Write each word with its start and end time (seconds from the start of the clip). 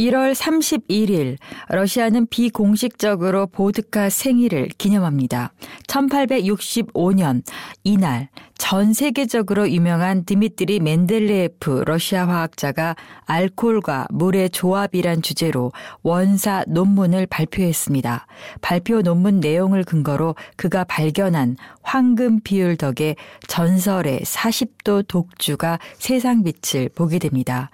1월 0.00 0.34
31일 0.34 1.36
러시아는 1.68 2.26
비공식적으로 2.28 3.46
보드카 3.46 4.08
생일을 4.08 4.68
기념합니다. 4.78 5.52
1865년 5.88 7.42
이날 7.84 8.28
전 8.56 8.92
세계적으로 8.92 9.70
유명한 9.70 10.24
드미트리 10.24 10.80
멘델레예프 10.80 11.84
러시아 11.86 12.28
화학자가 12.28 12.94
알코올과 13.24 14.08
물의 14.10 14.50
조합이란 14.50 15.22
주제로 15.22 15.72
원사 16.02 16.64
논문을 16.68 17.26
발표했습니다. 17.26 18.26
발표 18.60 19.00
논문 19.00 19.40
내용을 19.40 19.84
근거로 19.84 20.34
그가 20.56 20.84
발견한 20.84 21.56
황금 21.82 22.40
비율 22.40 22.76
덕에 22.76 23.16
전설의 23.48 24.20
40도 24.20 25.08
독주가 25.08 25.78
세상 25.98 26.44
빛을 26.44 26.90
보게 26.90 27.18
됩니다. 27.18 27.70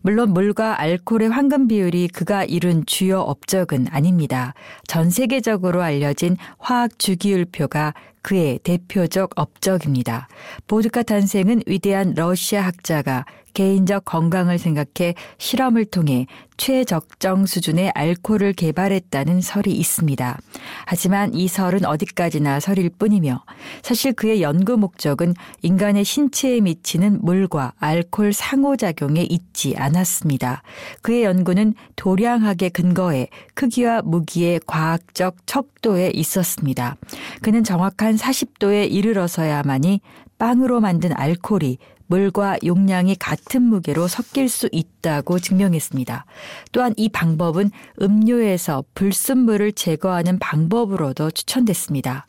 물론 0.00 0.32
물과 0.32 0.80
알코올의 0.80 1.28
황금 1.28 1.68
비율이 1.70 2.08
그가 2.08 2.42
이룬 2.42 2.84
주요 2.84 3.20
업적은 3.20 3.86
아닙니다. 3.92 4.54
전 4.88 5.08
세계적으로 5.08 5.82
알려진 5.82 6.36
화학 6.58 6.98
주기율표가 6.98 7.94
그의 8.22 8.58
대표적 8.62 9.30
업적입니다. 9.36 10.28
보드카 10.66 11.02
탄생은 11.02 11.62
위대한 11.66 12.14
러시아 12.14 12.62
학자가 12.62 13.24
개인적 13.54 14.04
건강을 14.04 14.58
생각해 14.58 15.14
실험을 15.38 15.84
통해 15.86 16.26
최적정 16.56 17.46
수준의 17.46 17.92
알코올을 17.94 18.52
개발했다는 18.52 19.40
설이 19.40 19.72
있습니다. 19.72 20.38
하지만 20.84 21.32
이 21.32 21.48
설은 21.48 21.86
어디까지나 21.86 22.60
설일 22.60 22.90
뿐이며 22.90 23.42
사실 23.82 24.12
그의 24.12 24.42
연구 24.42 24.76
목적은 24.76 25.34
인간의 25.62 26.04
신체에 26.04 26.60
미치는 26.60 27.20
물과 27.22 27.72
알코올 27.78 28.34
상호작용에 28.34 29.26
있지 29.30 29.74
않았습니다. 29.76 30.62
그의 31.00 31.24
연구는 31.24 31.74
도량학에 31.96 32.68
근거해 32.68 33.28
크기와 33.54 34.02
무기의 34.02 34.60
과학적 34.66 35.46
척도에 35.46 36.10
있었습니다. 36.12 36.96
그는 37.40 37.64
정확한 37.64 38.09
40도에 38.16 38.90
이르러서야만이 38.90 40.00
빵으로 40.38 40.80
만든 40.80 41.12
알코올이 41.14 41.78
물과 42.06 42.58
용량이 42.64 43.14
같은 43.14 43.62
무게로 43.62 44.08
섞일 44.08 44.48
수 44.48 44.68
있다고 44.72 45.38
증명했습니다. 45.38 46.24
또한 46.72 46.92
이 46.96 47.08
방법은 47.08 47.70
음료에서 48.02 48.84
불순물을 48.94 49.72
제거하는 49.72 50.40
방법으로도 50.40 51.30
추천됐습니다. 51.30 52.26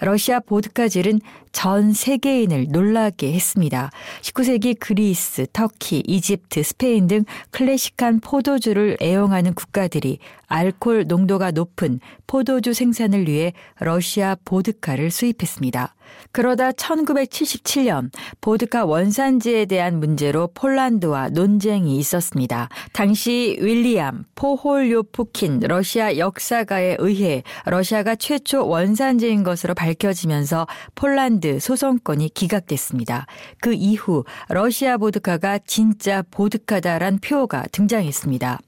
러시아 0.00 0.40
보드카질은 0.40 1.20
전 1.52 1.92
세계인을 1.92 2.68
놀라게 2.70 3.32
했습니다. 3.32 3.90
19세기 4.22 4.76
그리스, 4.78 5.46
터키, 5.52 6.02
이집트, 6.06 6.62
스페인 6.62 7.06
등 7.06 7.24
클래식한 7.50 8.20
포도주를 8.20 8.96
애용하는 9.00 9.54
국가들이 9.54 10.18
알코올 10.46 11.06
농도가 11.06 11.50
높은 11.50 12.00
포도주 12.26 12.72
생산을 12.72 13.28
위해 13.28 13.52
러시아 13.78 14.36
보드카를 14.44 15.10
수입했습니다. 15.10 15.94
그러다 16.32 16.72
1977년 16.72 18.10
보드카 18.40 18.84
원산지에 18.84 19.66
대한 19.66 19.98
문제로 19.98 20.48
폴란드와 20.54 21.28
논쟁이 21.30 21.96
있었습니다. 21.98 22.68
당시 22.92 23.56
윌리암 23.60 24.24
포홀요프킨 24.34 25.60
러시아 25.60 26.16
역사가에 26.16 26.96
의해 26.98 27.42
러시아가 27.64 28.14
최초 28.14 28.66
원산지인 28.66 29.42
것 29.42 29.59
으로 29.64 29.74
밝혀지면서 29.74 30.66
폴란드 30.94 31.60
소송권이 31.60 32.30
기각됐습니다. 32.30 33.26
그 33.60 33.72
이후 33.72 34.24
러시아 34.48 34.96
보드카가 34.96 35.58
진짜 35.66 36.22
보드카다란 36.30 37.18
표어가 37.18 37.64
등장했습니다. 37.72 38.58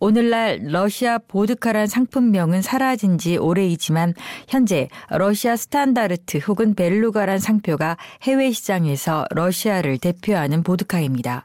오늘날 0.00 0.60
러시아 0.62 1.18
보드카란 1.18 1.86
상품명은 1.86 2.62
사라진 2.62 3.18
지 3.18 3.36
오래이지만 3.36 4.14
현재 4.48 4.88
러시아 5.10 5.56
스탄다르트 5.56 6.38
혹은 6.38 6.74
벨루가란 6.74 7.38
상표가 7.38 7.96
해외 8.22 8.50
시장에서 8.50 9.24
러시아를 9.30 9.98
대표하는 9.98 10.62
보드카입니다. 10.62 11.44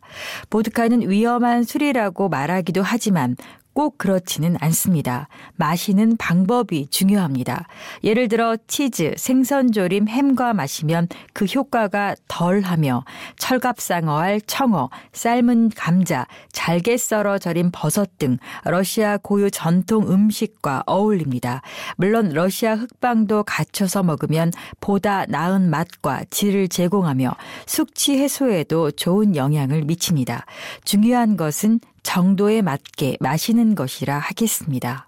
보드카는 0.49 1.09
위험한 1.09 1.63
술이라고 1.63 2.29
말하기도 2.29 2.81
하지만 2.81 3.35
꼭 3.73 3.97
그렇지는 3.97 4.57
않습니다. 4.59 5.27
마시는 5.55 6.17
방법이 6.17 6.87
중요합니다. 6.89 7.67
예를 8.03 8.27
들어 8.27 8.57
치즈, 8.67 9.13
생선조림, 9.17 10.07
햄과 10.07 10.53
마시면 10.53 11.07
그 11.33 11.45
효과가 11.45 12.15
덜하며 12.27 13.05
철갑상어알, 13.37 14.41
청어, 14.41 14.89
삶은 15.13 15.69
감자, 15.75 16.25
잘게 16.51 16.97
썰어 16.97 17.37
절인 17.37 17.71
버섯 17.71 18.17
등 18.17 18.37
러시아 18.65 19.17
고유 19.17 19.49
전통 19.51 20.11
음식과 20.11 20.83
어울립니다. 20.85 21.61
물론 21.95 22.29
러시아 22.29 22.75
흑방도 22.75 23.43
갖춰서 23.43 24.03
먹으면 24.03 24.51
보다 24.81 25.25
나은 25.25 25.69
맛과 25.69 26.23
질을 26.29 26.67
제공하며 26.67 27.35
숙취 27.65 28.17
해소에도 28.17 28.91
좋은 28.91 29.35
영향을 29.35 29.83
미칩니다. 29.83 30.45
중요한 30.83 31.37
것은 31.37 31.79
정도에 32.03 32.61
맞게 32.61 33.17
마시는 33.19 33.75
것이라 33.75 34.17
하겠습니다. 34.17 35.07